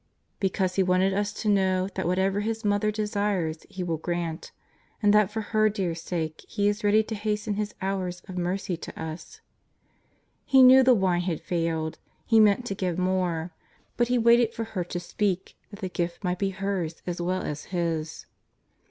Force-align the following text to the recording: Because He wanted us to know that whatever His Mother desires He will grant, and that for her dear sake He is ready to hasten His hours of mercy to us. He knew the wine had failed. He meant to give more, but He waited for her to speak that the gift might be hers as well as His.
Because 0.39 0.73
He 0.77 0.81
wanted 0.81 1.13
us 1.13 1.31
to 1.43 1.47
know 1.47 1.87
that 1.93 2.07
whatever 2.07 2.39
His 2.39 2.65
Mother 2.65 2.89
desires 2.89 3.67
He 3.69 3.83
will 3.83 3.99
grant, 3.99 4.51
and 4.99 5.13
that 5.13 5.29
for 5.29 5.41
her 5.53 5.69
dear 5.69 5.93
sake 5.93 6.43
He 6.49 6.67
is 6.67 6.83
ready 6.83 7.03
to 7.03 7.13
hasten 7.13 7.53
His 7.53 7.75
hours 7.83 8.21
of 8.27 8.35
mercy 8.35 8.75
to 8.77 8.99
us. 8.99 9.41
He 10.43 10.63
knew 10.63 10.81
the 10.81 10.95
wine 10.95 11.21
had 11.21 11.39
failed. 11.39 11.99
He 12.25 12.39
meant 12.39 12.65
to 12.65 12.73
give 12.73 12.97
more, 12.97 13.53
but 13.95 14.07
He 14.07 14.17
waited 14.17 14.55
for 14.55 14.63
her 14.63 14.83
to 14.85 14.99
speak 14.99 15.55
that 15.69 15.81
the 15.81 15.87
gift 15.89 16.23
might 16.23 16.39
be 16.39 16.49
hers 16.49 17.03
as 17.05 17.21
well 17.21 17.43
as 17.43 17.65
His. 17.65 18.25